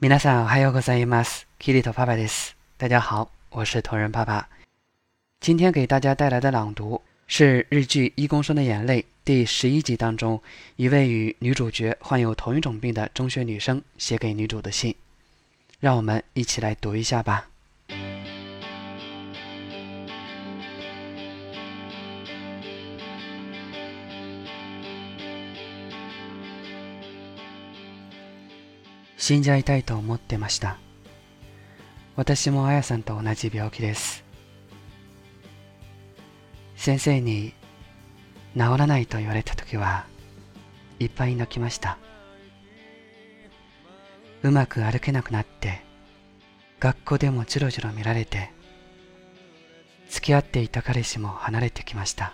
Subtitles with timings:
[0.00, 1.47] 皆さんおはようございます。
[1.59, 2.55] キリト爸爸です。
[2.77, 4.49] 大家好，我是同人爸爸。
[5.39, 10.41] 今天给大家带来的朗读是日剧《一公升的眼泪》第十一集当中
[10.75, 14.95] 一位与女主角患有同一种病的中学女生写给女主的信。
[15.79, 17.49] 让我们一起来读一下吧。
[29.21, 30.79] 死んじゃいたいと思ってました。
[32.15, 34.25] 私もあやさんと同じ病気です。
[36.75, 37.53] 先生に
[38.55, 40.07] 治らないと言われた時は
[40.97, 41.99] いっぱい泣きました。
[44.41, 45.83] うまく歩けなくなって、
[46.79, 48.49] 学校でもじろじろ見られて、
[50.09, 52.33] 付き合っていた彼氏も離れてきました。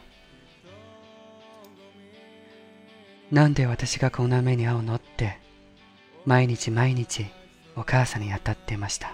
[3.30, 5.46] なんで私がこんな目に遭うのって、
[6.28, 7.26] 毎日毎日
[7.78, 9.14] お母さんに当たってました。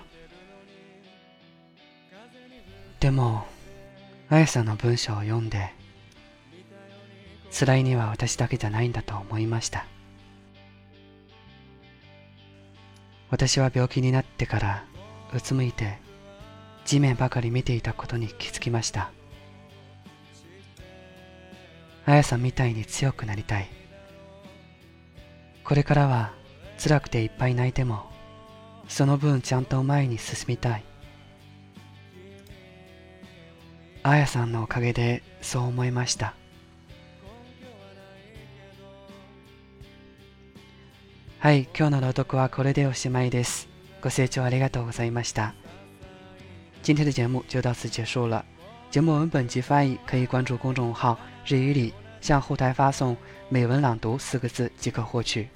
[3.00, 3.46] でも、
[4.30, 5.70] あやさんの文章を読んで、
[7.52, 9.86] 辛いには私だけじゃないんだと思いました。
[13.30, 14.84] 私は病気になってから
[15.36, 16.00] うつむいて
[16.84, 19.12] 地面ばかり見ていたことに気づきました。
[22.08, 23.70] あやさんみたいに強くなりたい。
[25.64, 26.42] これからは
[26.84, 28.04] 辛くていっぱい泣いても
[28.90, 30.84] その分ちゃんと前に進みたい。
[34.04, 36.36] あやさんのおかげでそう思いました。
[41.40, 43.70] はい、今日の朗読はこれでおしまいです。
[44.02, 45.54] ご清聴ありがとうございました。
[46.82, 48.44] 今天的节目就到此结束了。
[48.92, 51.18] 节目文本及翻译可以关注公众号
[51.48, 53.16] “日语里”，向后台发送
[53.48, 55.48] “美文朗读”四个字即可获取。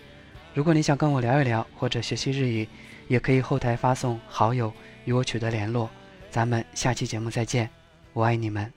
[0.57, 2.67] 如果你想跟我聊一聊或者学习日语，
[3.07, 4.73] 也可以后台发送“好友”
[5.05, 5.87] 与我取得联络。
[6.31, 7.69] 咱们下期节目再见，
[8.11, 8.73] 我爱你们。